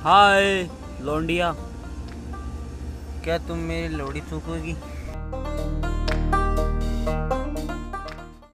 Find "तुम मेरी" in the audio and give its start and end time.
3.38-3.88